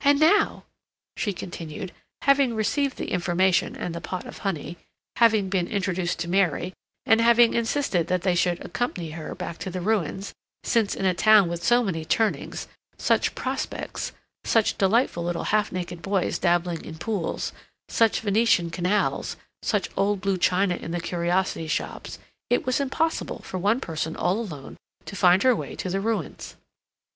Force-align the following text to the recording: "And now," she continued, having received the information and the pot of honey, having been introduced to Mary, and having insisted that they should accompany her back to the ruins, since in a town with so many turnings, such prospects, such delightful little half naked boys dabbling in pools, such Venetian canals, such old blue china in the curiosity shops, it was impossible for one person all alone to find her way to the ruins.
"And 0.00 0.18
now," 0.18 0.64
she 1.16 1.32
continued, 1.32 1.92
having 2.22 2.54
received 2.56 2.96
the 2.96 3.12
information 3.12 3.76
and 3.76 3.94
the 3.94 4.00
pot 4.00 4.26
of 4.26 4.38
honey, 4.38 4.76
having 5.14 5.48
been 5.48 5.68
introduced 5.68 6.18
to 6.18 6.28
Mary, 6.28 6.72
and 7.06 7.20
having 7.20 7.54
insisted 7.54 8.08
that 8.08 8.22
they 8.22 8.34
should 8.34 8.60
accompany 8.64 9.10
her 9.12 9.36
back 9.36 9.58
to 9.58 9.70
the 9.70 9.80
ruins, 9.80 10.34
since 10.64 10.96
in 10.96 11.04
a 11.04 11.14
town 11.14 11.48
with 11.48 11.62
so 11.62 11.84
many 11.84 12.04
turnings, 12.04 12.66
such 12.96 13.36
prospects, 13.36 14.10
such 14.42 14.76
delightful 14.76 15.22
little 15.22 15.44
half 15.44 15.70
naked 15.70 16.02
boys 16.02 16.40
dabbling 16.40 16.84
in 16.84 16.98
pools, 16.98 17.52
such 17.88 18.18
Venetian 18.22 18.70
canals, 18.70 19.36
such 19.62 19.88
old 19.96 20.20
blue 20.20 20.36
china 20.38 20.74
in 20.74 20.90
the 20.90 20.98
curiosity 21.00 21.68
shops, 21.68 22.18
it 22.50 22.66
was 22.66 22.80
impossible 22.80 23.38
for 23.42 23.58
one 23.58 23.78
person 23.80 24.16
all 24.16 24.40
alone 24.40 24.76
to 25.04 25.14
find 25.14 25.44
her 25.44 25.54
way 25.54 25.76
to 25.76 25.88
the 25.88 26.00
ruins. 26.00 26.56